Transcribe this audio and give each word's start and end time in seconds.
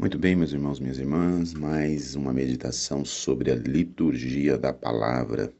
Muito 0.00 0.18
bem, 0.18 0.34
meus 0.34 0.50
irmãos, 0.50 0.80
minhas 0.80 0.98
irmãs, 0.98 1.52
mais 1.52 2.14
uma 2.14 2.32
meditação 2.32 3.04
sobre 3.04 3.50
a 3.50 3.54
liturgia 3.54 4.56
da 4.56 4.72
palavra. 4.72 5.52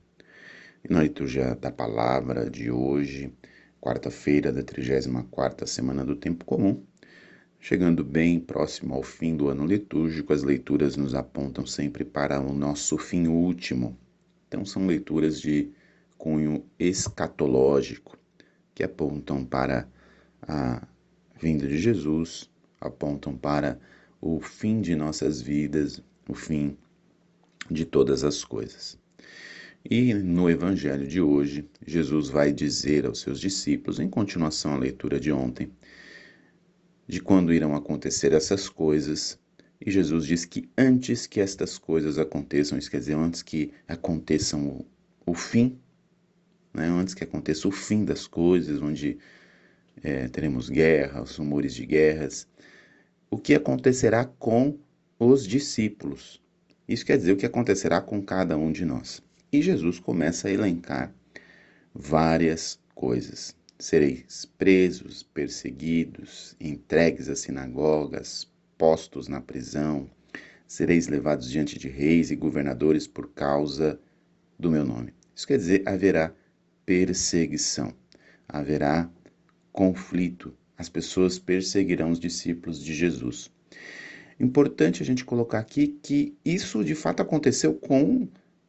E 0.83 0.91
na 0.91 1.03
liturgia 1.03 1.55
da 1.55 1.71
palavra 1.71 2.49
de 2.49 2.71
hoje, 2.71 3.31
quarta-feira 3.79 4.51
da 4.51 4.63
34ª 4.63 5.67
semana 5.67 6.07
do 6.07 6.17
tempo 6.17 6.47
comum, 6.47 6.83
chegando 7.59 8.03
bem 8.03 8.41
próximo 8.41 8.95
ao 8.95 9.03
fim 9.03 9.37
do 9.37 9.51
ano 9.51 9.67
litúrgico, 9.67 10.33
as 10.33 10.43
leituras 10.43 10.97
nos 10.97 11.15
apontam 11.15 11.67
sempre 11.67 12.03
para 12.03 12.41
o 12.41 12.55
nosso 12.55 12.97
fim 12.97 13.27
último. 13.27 13.95
Então 14.49 14.65
são 14.65 14.87
leituras 14.87 15.39
de 15.39 15.71
cunho 16.17 16.65
escatológico, 16.79 18.17
que 18.75 18.83
apontam 18.83 19.45
para 19.45 19.87
a 20.41 20.83
vinda 21.39 21.69
de 21.69 21.77
Jesus, 21.77 22.49
apontam 22.81 23.37
para 23.37 23.79
o 24.21 24.41
fim 24.41 24.81
de 24.81 24.95
nossas 24.95 25.41
vidas, 25.41 26.03
o 26.29 26.35
fim 26.35 26.77
de 27.71 27.85
todas 27.85 28.23
as 28.25 28.45
coisas. 28.45 28.99
E 29.89 30.13
no 30.13 30.51
evangelho 30.51 31.07
de 31.07 31.21
hoje, 31.21 31.69
Jesus 31.87 32.29
vai 32.29 32.53
dizer 32.53 33.07
aos 33.07 33.21
seus 33.21 33.41
discípulos, 33.41 33.99
em 33.99 34.09
continuação 34.09 34.75
à 34.75 34.77
leitura 34.77 35.19
de 35.19 35.33
ontem, 35.33 35.71
de 37.09 37.21
quando 37.21 37.53
irão 37.53 37.75
acontecer 37.75 38.33
essas 38.33 38.69
coisas. 38.69 39.39
E 39.81 39.91
Jesus 39.91 40.27
diz 40.27 40.45
que 40.45 40.69
antes 40.77 41.27
que 41.27 41.41
estas 41.41 41.79
coisas 41.79 42.19
aconteçam, 42.19 42.77
isso 42.77 42.91
quer 42.91 42.99
dizer, 42.99 43.17
antes 43.17 43.43
que 43.43 43.73
aconteçam 43.89 44.69
o, 44.69 44.87
o 45.25 45.35
fim, 45.35 45.79
né, 46.75 46.87
antes 46.87 47.15
que 47.15 47.25
aconteça 47.25 47.67
o 47.67 47.73
fim 47.73 48.05
das 48.05 48.27
coisas, 48.27 48.83
onde 48.83 49.19
é, 50.03 50.29
teremos 50.29 50.69
guerra, 50.69 51.23
os 51.23 51.35
rumores 51.37 51.75
de 51.75 51.87
guerras, 51.87 52.47
o 53.31 53.39
que 53.39 53.55
acontecerá 53.55 54.25
com 54.25 54.77
os 55.19 55.47
discípulos. 55.47 56.43
Isso 56.89 57.07
quer 57.07 57.17
dizer 57.17 57.33
o 57.33 57.37
que 57.37 57.47
acontecerá 57.47 58.01
com 58.01 58.21
cada 58.21 58.57
um 58.57 58.73
de 58.73 58.85
nós. 58.85 59.23
E 59.53 59.63
Jesus 59.63 60.01
começa 60.01 60.49
a 60.49 60.51
elencar 60.51 61.15
várias 61.95 62.79
coisas. 62.95 63.55
Sereis 63.79 64.45
presos, 64.59 65.23
perseguidos, 65.23 66.57
entregues 66.61 67.29
às 67.29 67.41
sinagogas, 67.41 68.51
postos 68.77 69.29
na 69.29 69.41
prisão, 69.41 70.11
sereis 70.67 71.09
levados 71.09 71.51
diante 71.51 71.79
de 71.79 71.89
reis 71.89 72.31
e 72.31 72.37
governadores 72.37 73.07
por 73.07 73.29
causa 73.31 73.99
do 74.59 74.71
meu 74.71 74.85
nome. 74.85 75.15
Isso 75.35 75.47
quer 75.47 75.57
dizer, 75.57 75.83
haverá 75.87 76.35
perseguição, 76.85 77.95
haverá 78.49 79.09
conflito, 79.73 80.55
as 80.81 80.89
pessoas 80.89 81.39
perseguirão 81.39 82.11
os 82.11 82.19
discípulos 82.19 82.83
de 82.83 82.95
Jesus. 82.95 83.51
Importante 84.41 85.03
a 85.03 85.07
gente 85.07 85.27
colocar 85.27 85.59
aqui 85.59 85.99
que 86.03 86.35
isso 86.43 86.83
de 86.83 86.95
fato 86.95 87.21
aconteceu 87.21 87.75
com 87.75 88.27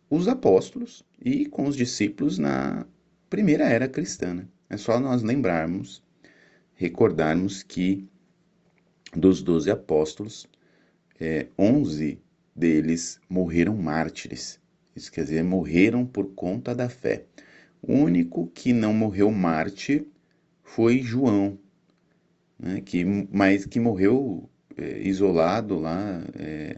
os 0.09 0.27
apóstolos 0.27 1.05
e 1.23 1.45
com 1.45 1.65
os 1.65 1.73
discípulos 1.73 2.37
na 2.37 2.85
primeira 3.29 3.63
era 3.63 3.87
cristã. 3.87 4.33
Né? 4.33 4.45
É 4.69 4.75
só 4.75 4.99
nós 4.99 5.23
lembrarmos, 5.23 6.03
recordarmos 6.75 7.63
que 7.63 8.05
dos 9.15 9.41
doze 9.41 9.71
apóstolos, 9.71 10.49
é, 11.17 11.47
onze 11.57 12.19
deles 12.53 13.21
morreram 13.29 13.77
mártires. 13.77 14.59
Isso 14.93 15.09
quer 15.09 15.23
dizer, 15.23 15.45
morreram 15.45 16.05
por 16.05 16.25
conta 16.35 16.75
da 16.75 16.89
fé. 16.89 17.23
O 17.81 17.93
único 17.93 18.47
que 18.47 18.73
não 18.73 18.93
morreu 18.93 19.31
mártir 19.31 20.05
foi 20.61 20.99
João, 20.99 21.57
né, 22.61 22.79
que, 22.81 23.03
mas 23.31 23.65
que 23.65 23.79
morreu 23.79 24.47
é, 24.77 24.99
isolado 25.01 25.79
lá 25.79 26.23
é, 26.35 26.77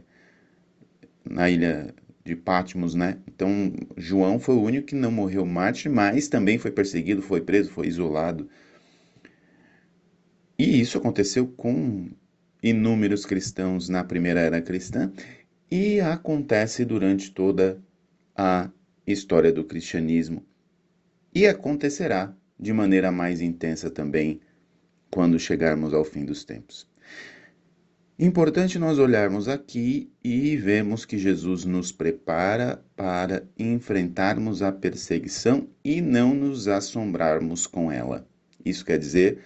na 1.29 1.49
ilha 1.49 1.93
de 2.23 2.35
Patmos, 2.35 2.95
né? 2.95 3.17
Então 3.27 3.73
João 3.97 4.39
foi 4.39 4.55
o 4.55 4.61
único 4.61 4.87
que 4.87 4.95
não 4.95 5.11
morreu 5.11 5.45
mártir, 5.45 5.91
mas 5.91 6.29
também 6.29 6.57
foi 6.57 6.71
perseguido, 6.71 7.21
foi 7.21 7.41
preso, 7.41 7.69
foi 7.69 7.87
isolado. 7.87 8.49
E 10.57 10.79
isso 10.79 10.97
aconteceu 10.97 11.47
com 11.47 12.09
inúmeros 12.61 13.25
cristãos 13.25 13.89
na 13.89 14.03
primeira 14.05 14.39
era 14.39 14.61
cristã 14.61 15.11
e 15.69 15.99
acontece 15.99 16.85
durante 16.85 17.31
toda 17.31 17.77
a 18.35 18.69
história 19.05 19.51
do 19.51 19.65
cristianismo. 19.65 20.45
E 21.35 21.45
acontecerá 21.45 22.33
de 22.57 22.71
maneira 22.71 23.11
mais 23.11 23.41
intensa 23.41 23.89
também 23.89 24.39
quando 25.13 25.37
chegarmos 25.37 25.93
ao 25.93 26.03
fim 26.03 26.25
dos 26.25 26.43
tempos. 26.43 26.87
Importante 28.17 28.79
nós 28.79 28.97
olharmos 28.97 29.47
aqui 29.47 30.11
e 30.23 30.57
vemos 30.57 31.05
que 31.05 31.19
Jesus 31.19 31.65
nos 31.65 31.91
prepara 31.91 32.83
para 32.95 33.47
enfrentarmos 33.55 34.63
a 34.63 34.71
perseguição 34.71 35.67
e 35.85 36.01
não 36.01 36.33
nos 36.33 36.67
assombrarmos 36.67 37.67
com 37.67 37.91
ela. 37.91 38.27
Isso 38.65 38.83
quer 38.83 38.97
dizer, 38.97 39.37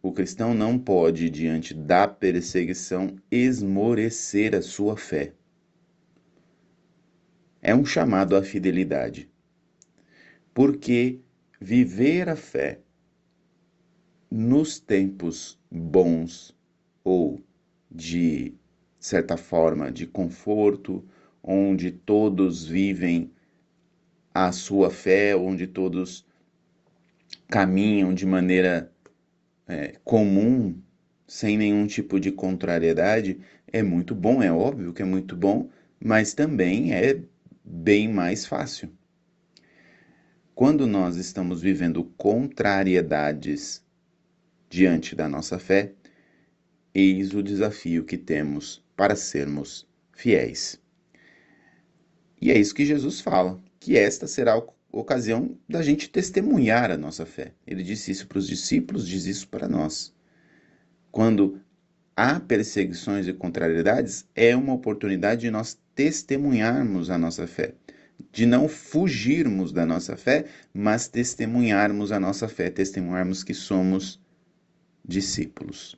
o 0.00 0.12
cristão 0.12 0.54
não 0.54 0.78
pode, 0.78 1.28
diante 1.28 1.74
da 1.74 2.06
perseguição, 2.06 3.16
esmorecer 3.28 4.54
a 4.54 4.62
sua 4.62 4.96
fé. 4.96 5.32
É 7.60 7.74
um 7.74 7.84
chamado 7.84 8.36
à 8.36 8.44
fidelidade. 8.44 9.28
Porque 10.54 11.18
viver 11.60 12.28
a 12.28 12.36
fé 12.36 12.85
nos 14.30 14.78
tempos 14.78 15.58
bons 15.70 16.56
ou 17.04 17.40
de 17.90 18.54
certa 18.98 19.36
forma 19.36 19.90
de 19.90 20.06
conforto, 20.06 21.04
onde 21.42 21.92
todos 21.92 22.66
vivem 22.66 23.30
a 24.34 24.50
sua 24.52 24.90
fé, 24.90 25.36
onde 25.36 25.66
todos 25.66 26.26
caminham 27.48 28.12
de 28.12 28.26
maneira 28.26 28.92
é, 29.68 29.94
comum, 30.04 30.76
sem 31.26 31.56
nenhum 31.56 31.86
tipo 31.86 32.18
de 32.18 32.32
contrariedade, 32.32 33.40
é 33.72 33.82
muito 33.82 34.14
bom, 34.14 34.42
é 34.42 34.52
óbvio 34.52 34.92
que 34.92 35.02
é 35.02 35.04
muito 35.04 35.36
bom, 35.36 35.68
mas 35.98 36.34
também 36.34 36.92
é 36.92 37.22
bem 37.64 38.08
mais 38.08 38.44
fácil. 38.44 38.90
Quando 40.54 40.86
nós 40.86 41.16
estamos 41.16 41.60
vivendo 41.60 42.04
contrariedades 42.16 43.85
diante 44.68 45.14
da 45.14 45.28
nossa 45.28 45.58
fé, 45.58 45.92
eis 46.94 47.34
o 47.34 47.42
desafio 47.42 48.04
que 48.04 48.16
temos 48.16 48.82
para 48.96 49.14
sermos 49.14 49.86
fiéis. 50.12 50.80
E 52.40 52.50
é 52.50 52.58
isso 52.58 52.74
que 52.74 52.84
Jesus 52.84 53.20
fala, 53.20 53.60
que 53.78 53.96
esta 53.96 54.26
será 54.26 54.54
a 54.54 54.62
ocasião 54.92 55.58
da 55.68 55.82
gente 55.82 56.08
testemunhar 56.08 56.90
a 56.90 56.96
nossa 56.96 57.26
fé. 57.26 57.52
Ele 57.66 57.82
disse 57.82 58.10
isso 58.10 58.26
para 58.26 58.38
os 58.38 58.46
discípulos, 58.46 59.06
diz 59.06 59.26
isso 59.26 59.48
para 59.48 59.68
nós. 59.68 60.14
Quando 61.10 61.60
há 62.16 62.40
perseguições 62.40 63.28
e 63.28 63.32
contrariedades, 63.32 64.26
é 64.34 64.56
uma 64.56 64.72
oportunidade 64.72 65.42
de 65.42 65.50
nós 65.50 65.78
testemunharmos 65.94 67.10
a 67.10 67.18
nossa 67.18 67.46
fé. 67.46 67.74
De 68.32 68.46
não 68.46 68.68
fugirmos 68.68 69.72
da 69.72 69.84
nossa 69.84 70.16
fé, 70.16 70.46
mas 70.72 71.08
testemunharmos 71.08 72.10
a 72.10 72.18
nossa 72.18 72.48
fé, 72.48 72.70
testemunharmos 72.70 73.44
que 73.44 73.52
somos 73.52 74.18
discípulos. 75.06 75.96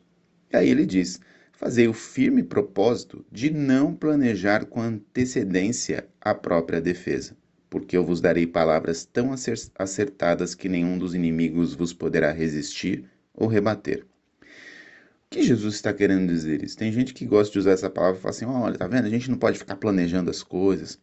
E 0.53 0.57
aí 0.57 0.69
ele 0.69 0.85
diz: 0.85 1.21
Fazei 1.53 1.89
o 1.89 1.93
firme 1.93 2.43
propósito 2.43 3.25
de 3.33 3.51
não 3.51 3.93
planejar 3.95 4.65
com 4.67 4.81
antecedência 4.81 6.09
a 6.21 6.33
própria 6.33 6.81
defesa, 6.81 7.37
porque 7.69 7.97
eu 7.97 8.05
vos 8.05 8.21
darei 8.21 8.47
palavras 8.47 9.05
tão 9.05 9.33
acertadas 9.77 10.55
que 10.55 10.69
nenhum 10.69 10.97
dos 10.97 11.15
inimigos 11.15 11.75
vos 11.75 11.93
poderá 11.93 12.31
resistir 12.31 13.05
ou 13.35 13.49
rebater. 13.49 14.07
O 14.41 15.31
que 15.31 15.43
Jesus 15.43 15.75
está 15.75 15.93
querendo 15.93 16.29
dizer 16.29 16.63
isso? 16.63 16.77
Tem 16.77 16.93
gente 16.93 17.13
que 17.13 17.27
gosta 17.27 17.53
de 17.53 17.59
usar 17.59 17.73
essa 17.73 17.91
palavra 17.91 18.19
e 18.19 18.23
fala 18.23 18.35
assim: 18.35 18.45
olha, 18.45 18.79
tá 18.79 18.87
vendo? 18.87 19.07
A 19.07 19.11
gente 19.11 19.29
não 19.29 19.37
pode 19.37 19.59
ficar 19.59 19.77
planejando 19.77 20.31
as 20.31 20.43
coisas. 20.43 20.99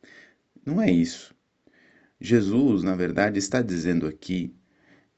Não 0.65 0.81
é 0.81 0.89
isso. 0.89 1.35
Jesus, 2.19 2.81
na 2.81 2.95
verdade, 2.95 3.39
está 3.39 3.61
dizendo 3.61 4.07
aqui 4.07 4.55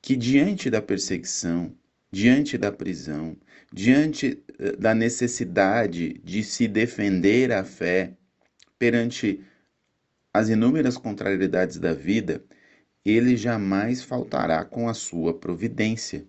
que 0.01 0.15
diante 0.15 0.69
da 0.69 0.81
perseguição, 0.81 1.73
diante 2.17 2.57
da 2.57 2.71
prisão, 2.71 3.37
diante 3.71 4.43
eh, 4.57 4.75
da 4.75 4.95
necessidade 4.95 6.19
de 6.23 6.43
se 6.43 6.67
defender 6.67 7.51
a 7.51 7.63
fé 7.63 8.17
perante 8.79 9.45
as 10.33 10.49
inúmeras 10.49 10.97
contrariedades 10.97 11.77
da 11.77 11.93
vida, 11.93 12.43
ele 13.05 13.37
jamais 13.37 14.01
faltará 14.01 14.65
com 14.65 14.89
a 14.89 14.95
sua 14.95 15.31
providência. 15.31 16.25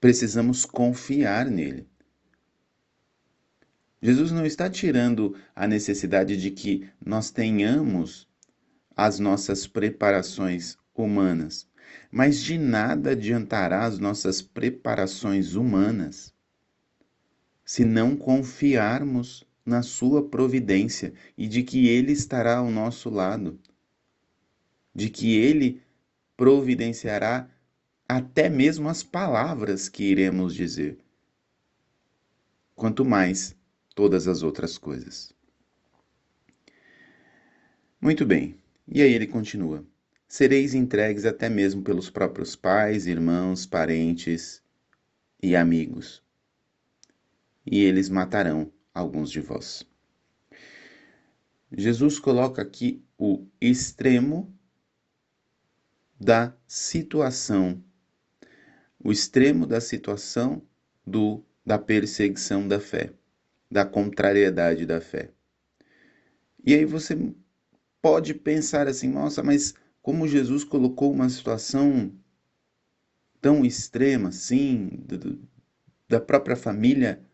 Precisamos 0.00 0.64
confiar 0.64 1.46
nele. 1.46 1.86
Jesus 4.02 4.32
não 4.32 4.44
está 4.44 4.68
tirando 4.68 5.36
a 5.54 5.68
necessidade 5.68 6.36
de 6.36 6.50
que 6.50 6.90
nós 7.00 7.30
tenhamos 7.30 8.26
as 8.96 9.20
nossas 9.20 9.68
preparações 9.68 10.76
humanas 10.92 11.69
mas 12.10 12.42
de 12.42 12.58
nada 12.58 13.12
adiantará 13.12 13.84
as 13.84 13.98
nossas 13.98 14.42
preparações 14.42 15.54
humanas 15.54 16.32
se 17.64 17.84
não 17.84 18.16
confiarmos 18.16 19.46
na 19.64 19.80
sua 19.82 20.28
providência 20.28 21.12
e 21.38 21.46
de 21.46 21.62
que 21.62 21.86
ele 21.86 22.10
estará 22.10 22.56
ao 22.56 22.68
nosso 22.68 23.08
lado, 23.08 23.60
de 24.92 25.08
que 25.08 25.36
ele 25.36 25.80
providenciará 26.36 27.48
até 28.08 28.48
mesmo 28.48 28.88
as 28.88 29.04
palavras 29.04 29.88
que 29.88 30.02
iremos 30.02 30.52
dizer. 30.52 30.98
Quanto 32.74 33.04
mais 33.04 33.54
todas 33.94 34.26
as 34.26 34.42
outras 34.42 34.76
coisas. 34.76 35.32
Muito 38.00 38.26
bem. 38.26 38.56
E 38.88 39.00
aí 39.00 39.12
ele 39.12 39.28
continua: 39.28 39.84
Sereis 40.30 40.74
entregues 40.74 41.26
até 41.26 41.48
mesmo 41.48 41.82
pelos 41.82 42.08
próprios 42.08 42.54
pais, 42.54 43.08
irmãos, 43.08 43.66
parentes 43.66 44.62
e 45.42 45.56
amigos. 45.56 46.22
E 47.66 47.82
eles 47.82 48.08
matarão 48.08 48.72
alguns 48.94 49.28
de 49.28 49.40
vós. 49.40 49.84
Jesus 51.76 52.20
coloca 52.20 52.62
aqui 52.62 53.04
o 53.18 53.44
extremo 53.60 54.56
da 56.20 56.56
situação, 56.64 57.82
o 59.02 59.10
extremo 59.10 59.66
da 59.66 59.80
situação 59.80 60.62
do 61.04 61.44
da 61.66 61.76
perseguição 61.76 62.68
da 62.68 62.78
fé, 62.78 63.12
da 63.68 63.84
contrariedade 63.84 64.86
da 64.86 65.00
fé. 65.00 65.32
E 66.64 66.72
aí 66.72 66.84
você 66.84 67.18
pode 68.00 68.32
pensar 68.32 68.86
assim, 68.86 69.08
nossa, 69.08 69.42
mas 69.42 69.74
como 70.02 70.28
Jesus 70.28 70.64
colocou 70.64 71.12
uma 71.12 71.28
situação 71.28 72.12
tão 73.40 73.64
extrema 73.64 74.28
assim, 74.28 75.04
da 76.08 76.20
própria 76.20 76.56
família 76.56 77.24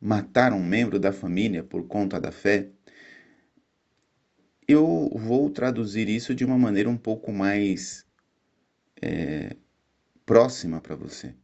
matar 0.00 0.52
um 0.52 0.62
membro 0.62 0.98
da 0.98 1.12
família 1.12 1.62
por 1.62 1.86
conta 1.86 2.20
da 2.20 2.30
fé, 2.30 2.70
eu 4.66 5.10
vou 5.14 5.50
traduzir 5.50 6.08
isso 6.08 6.34
de 6.34 6.44
uma 6.44 6.58
maneira 6.58 6.88
um 6.88 6.96
pouco 6.96 7.32
mais 7.32 8.06
é, 9.00 9.56
próxima 10.24 10.80
para 10.80 10.96
você. 10.96 11.34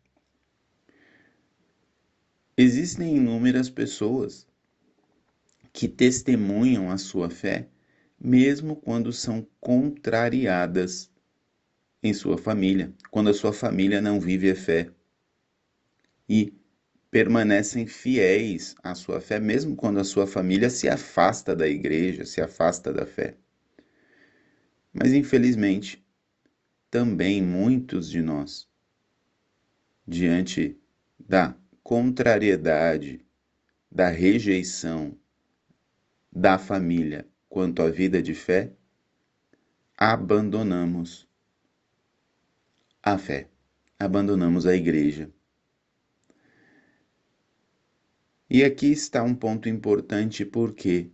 Existem 2.56 3.16
inúmeras 3.16 3.70
pessoas 3.70 4.46
que 5.72 5.88
testemunham 5.88 6.90
a 6.90 6.98
sua 6.98 7.30
fé, 7.30 7.68
mesmo 8.20 8.76
quando 8.76 9.12
são 9.12 9.46
contrariadas 9.58 11.10
em 12.02 12.12
sua 12.12 12.36
família, 12.36 12.92
quando 13.10 13.30
a 13.30 13.34
sua 13.34 13.52
família 13.52 14.00
não 14.00 14.20
vive 14.20 14.50
a 14.50 14.54
fé. 14.54 14.90
E 16.28 16.52
permanecem 17.10 17.86
fiéis 17.86 18.74
à 18.82 18.94
sua 18.94 19.20
fé, 19.20 19.40
mesmo 19.40 19.74
quando 19.74 19.98
a 19.98 20.04
sua 20.04 20.26
família 20.26 20.68
se 20.68 20.88
afasta 20.88 21.56
da 21.56 21.66
igreja, 21.66 22.24
se 22.24 22.40
afasta 22.40 22.92
da 22.92 23.06
fé. 23.06 23.36
Mas 24.92 25.12
infelizmente, 25.12 26.04
também 26.90 27.42
muitos 27.42 28.08
de 28.10 28.20
nós, 28.20 28.68
diante 30.06 30.78
da 31.18 31.56
contrariedade, 31.82 33.24
da 33.90 34.08
rejeição 34.08 35.16
da 36.32 36.58
família 36.58 37.26
quanto 37.50 37.82
à 37.82 37.90
vida 37.90 38.22
de 38.22 38.34
fé, 38.34 38.72
abandonamos 39.98 41.28
a 43.02 43.18
fé, 43.18 43.50
abandonamos 43.98 44.66
a 44.66 44.74
igreja 44.74 45.30
E 48.52 48.64
aqui 48.64 48.90
está 48.90 49.22
um 49.22 49.32
ponto 49.32 49.68
importante 49.68 50.44
porque 50.44 51.08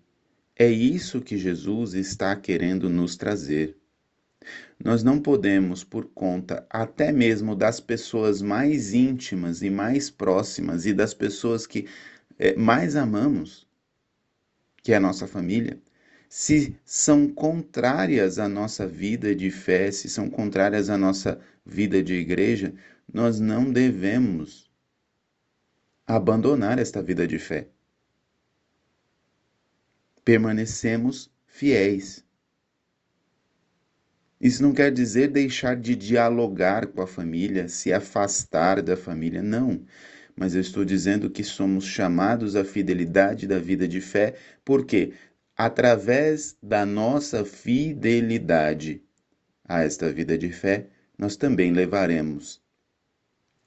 é 0.58 0.70
isso 0.70 1.20
que 1.20 1.36
Jesus 1.36 1.92
está 1.92 2.34
querendo 2.34 2.88
nos 2.88 3.14
trazer. 3.14 3.76
Nós 4.82 5.02
não 5.02 5.20
podemos, 5.20 5.84
por 5.84 6.06
conta 6.06 6.66
até 6.70 7.12
mesmo 7.12 7.54
das 7.54 7.78
pessoas 7.78 8.40
mais 8.40 8.94
íntimas 8.94 9.60
e 9.60 9.68
mais 9.68 10.08
próximas 10.08 10.86
e 10.86 10.94
das 10.94 11.12
pessoas 11.12 11.66
que 11.66 11.86
é, 12.38 12.56
mais 12.56 12.96
amamos, 12.96 13.68
que 14.82 14.92
é 14.92 14.96
a 14.96 15.00
nossa 15.00 15.26
família, 15.26 15.78
se 16.28 16.76
são 16.84 17.28
contrárias 17.28 18.38
à 18.38 18.48
nossa 18.48 18.86
vida 18.86 19.34
de 19.34 19.50
fé, 19.50 19.90
se 19.90 20.08
são 20.08 20.28
contrárias 20.28 20.90
à 20.90 20.96
nossa 20.96 21.40
vida 21.64 22.02
de 22.02 22.14
igreja, 22.14 22.74
nós 23.12 23.40
não 23.40 23.72
devemos 23.72 24.70
abandonar 26.06 26.78
esta 26.78 27.02
vida 27.02 27.26
de 27.26 27.38
fé. 27.38 27.68
Permanecemos 30.24 31.30
fiéis. 31.46 32.24
Isso 34.40 34.62
não 34.62 34.74
quer 34.74 34.92
dizer 34.92 35.28
deixar 35.28 35.76
de 35.76 35.96
dialogar 35.96 36.86
com 36.88 37.00
a 37.00 37.06
família, 37.06 37.68
se 37.68 37.92
afastar 37.92 38.82
da 38.82 38.96
família, 38.96 39.42
não. 39.42 39.84
Mas 40.36 40.54
eu 40.54 40.60
estou 40.60 40.84
dizendo 40.84 41.30
que 41.30 41.42
somos 41.42 41.86
chamados 41.86 42.54
à 42.54 42.64
fidelidade 42.64 43.46
da 43.46 43.58
vida 43.58 43.88
de 43.88 44.00
fé, 44.00 44.34
porque 44.62 45.14
através 45.56 46.56
da 46.62 46.84
nossa 46.84 47.44
fidelidade 47.44 49.02
a 49.64 49.82
esta 49.82 50.12
vida 50.12 50.36
de 50.36 50.52
fé, 50.52 50.90
nós 51.16 51.36
também 51.36 51.72
levaremos 51.72 52.62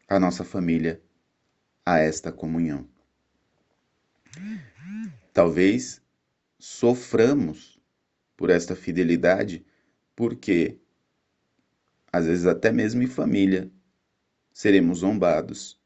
a 0.08 0.20
nossa 0.20 0.44
família 0.44 1.02
a 1.86 1.98
esta 2.00 2.32
comunhão. 2.32 2.88
Talvez 5.34 6.02
soframos 6.60 7.82
por 8.38 8.50
esta 8.50 8.76
fidelidade, 8.76 9.66
porque 10.16 10.80
às 12.12 12.26
vezes 12.26 12.46
até 12.46 12.72
mesmo 12.72 13.02
em 13.02 13.08
família 13.08 13.72
seremos 14.54 15.00
zombados, 15.00 15.80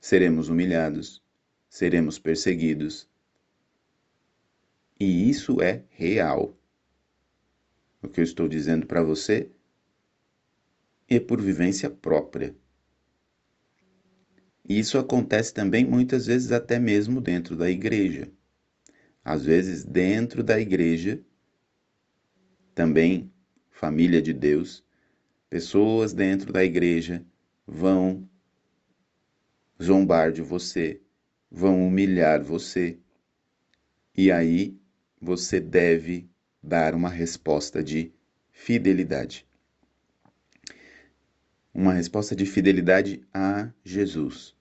seremos 0.00 0.48
humilhados, 0.48 1.22
seremos 1.68 2.18
perseguidos. 2.18 3.11
E 5.02 5.28
isso 5.28 5.60
é 5.60 5.82
real. 5.90 6.56
O 8.00 8.08
que 8.08 8.20
eu 8.20 8.24
estou 8.24 8.46
dizendo 8.46 8.86
para 8.86 9.02
você 9.02 9.50
é 11.08 11.18
por 11.18 11.42
vivência 11.42 11.90
própria. 11.90 12.54
E 14.64 14.78
isso 14.78 14.96
acontece 14.98 15.52
também 15.52 15.84
muitas 15.84 16.26
vezes 16.26 16.52
até 16.52 16.78
mesmo 16.78 17.20
dentro 17.20 17.56
da 17.56 17.68
igreja. 17.68 18.30
Às 19.24 19.44
vezes, 19.44 19.84
dentro 19.84 20.40
da 20.40 20.60
igreja, 20.60 21.20
também, 22.72 23.28
família 23.72 24.22
de 24.22 24.32
Deus, 24.32 24.84
pessoas 25.50 26.12
dentro 26.12 26.52
da 26.52 26.64
igreja 26.64 27.26
vão 27.66 28.30
zombar 29.82 30.30
de 30.30 30.42
você, 30.42 31.00
vão 31.50 31.84
humilhar 31.88 32.40
você. 32.40 33.00
E 34.16 34.30
aí 34.30 34.80
você 35.22 35.60
deve 35.60 36.28
dar 36.62 36.94
uma 36.94 37.08
resposta 37.08 37.82
de 37.82 38.12
fidelidade 38.50 39.46
uma 41.74 41.94
resposta 41.94 42.36
de 42.36 42.44
fidelidade 42.44 43.26
a 43.32 43.70
Jesus. 43.82 44.54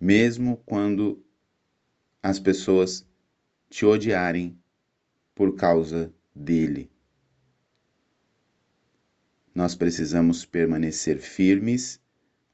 Mesmo 0.00 0.58
quando 0.58 1.24
as 2.22 2.38
pessoas 2.38 3.06
te 3.68 3.84
odiarem 3.84 4.58
por 5.34 5.56
causa 5.56 6.12
dele. 6.34 6.90
Nós 9.54 9.74
precisamos 9.74 10.44
permanecer 10.44 11.18
firmes, 11.18 12.00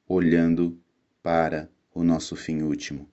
olhando 0.08 0.80
para 1.22 1.70
o 1.92 2.02
nosso 2.02 2.34
fim 2.34 2.62
último, 2.62 3.08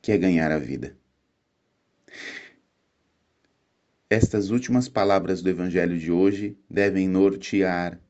que 0.00 0.12
é 0.12 0.18
ganhar 0.18 0.50
a 0.50 0.58
vida. 0.58 0.96
Estas 4.08 4.50
últimas 4.50 4.88
palavras 4.88 5.40
do 5.40 5.48
Evangelho 5.48 5.96
de 5.98 6.10
hoje 6.10 6.58
devem 6.68 7.08
nortear 7.08 8.00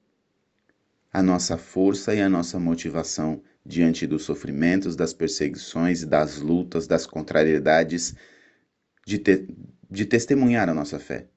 a 1.13 1.23
nossa 1.23 1.59
força 1.59 2.15
e 2.15 2.21
a 2.21 2.29
nossa 2.29 2.59
motivação 2.59 3.43
diante 3.67 4.07
dos 4.07 4.23
sofrimentos, 4.23 4.97
das 4.97 5.13
perseguições, 5.13 6.05
das 6.05 6.39
lutas, 6.39 6.87
das 6.87 7.05
contrariedades, 7.05 8.15
de, 9.07 9.19
te 9.19 9.49
de 9.91 10.07
testemunhar 10.07 10.69
a 10.69 10.75
nossa 10.75 10.99
fé. 10.99 11.29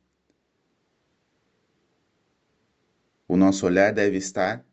O 3.28 3.36
nosso 3.36 3.66
olhar 3.66 3.92
deve 3.92 4.18
estar 4.18 4.66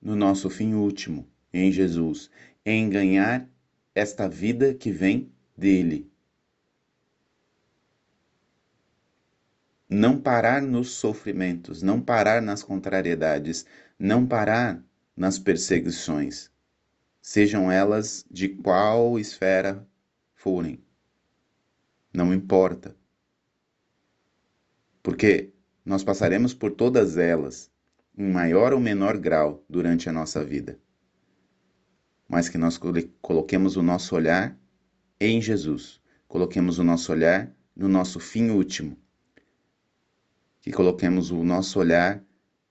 no 0.00 0.16
nosso 0.16 0.48
fim 0.48 0.74
último, 0.74 1.28
em 1.52 1.70
Jesus, 1.70 2.30
em 2.64 2.88
ganhar 2.88 3.48
esta 3.96 4.28
vida 4.28 4.74
que 4.74 4.92
vem 4.92 5.32
dele, 5.56 6.12
não 9.88 10.20
parar 10.20 10.60
nos 10.60 10.90
sofrimentos, 10.90 11.82
não 11.82 11.98
parar 11.98 12.42
nas 12.42 12.62
contrariedades, 12.62 13.64
não 13.98 14.26
parar 14.26 14.84
nas 15.16 15.38
perseguições. 15.38 16.50
sejam 17.22 17.72
elas 17.72 18.24
de 18.30 18.50
qual 18.50 19.18
esfera 19.18 19.88
forem. 20.34 20.84
Não 22.12 22.34
importa. 22.34 22.94
Porque 25.02 25.52
nós 25.84 26.04
passaremos 26.04 26.52
por 26.52 26.72
todas 26.72 27.16
elas, 27.16 27.70
em 28.16 28.30
maior 28.30 28.74
ou 28.74 28.80
menor 28.80 29.16
grau, 29.16 29.64
durante 29.68 30.08
a 30.08 30.12
nossa 30.12 30.44
vida. 30.44 30.78
Mas 32.28 32.48
que 32.48 32.58
nós 32.58 32.78
coloquemos 33.20 33.76
o 33.76 33.82
nosso 33.82 34.14
olhar 34.14 34.58
em 35.20 35.40
Jesus, 35.40 36.00
coloquemos 36.26 36.78
o 36.78 36.84
nosso 36.84 37.12
olhar 37.12 37.50
no 37.74 37.88
nosso 37.88 38.18
fim 38.18 38.50
último, 38.50 38.96
que 40.60 40.72
coloquemos 40.72 41.30
o 41.30 41.44
nosso 41.44 41.78
olhar 41.78 42.22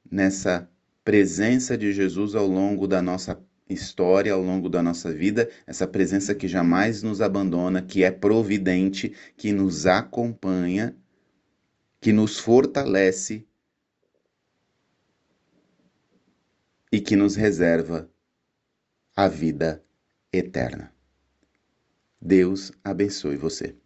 nessa 0.09 0.69
presença 1.03 1.77
de 1.77 1.93
Jesus 1.93 2.35
ao 2.35 2.47
longo 2.47 2.87
da 2.87 3.01
nossa 3.01 3.39
história, 3.69 4.33
ao 4.33 4.41
longo 4.41 4.69
da 4.69 4.83
nossa 4.83 5.11
vida, 5.11 5.49
essa 5.65 5.87
presença 5.87 6.35
que 6.35 6.47
jamais 6.47 7.01
nos 7.01 7.21
abandona, 7.21 7.81
que 7.81 8.03
é 8.03 8.11
providente, 8.11 9.13
que 9.37 9.51
nos 9.51 9.85
acompanha, 9.85 10.95
que 11.99 12.11
nos 12.11 12.37
fortalece 12.37 13.47
e 16.91 16.99
que 16.99 17.15
nos 17.15 17.35
reserva 17.35 18.09
a 19.17 19.29
vida 19.29 19.81
eterna. 20.33 20.93
Deus 22.19 22.73
abençoe 22.83 23.37
você. 23.37 23.77